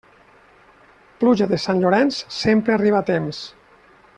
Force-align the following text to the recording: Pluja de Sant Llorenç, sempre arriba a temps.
Pluja 1.19 1.47
de 1.51 1.59
Sant 1.65 1.83
Llorenç, 1.83 2.23
sempre 2.39 2.77
arriba 2.77 3.01
a 3.03 3.07
temps. 3.11 3.47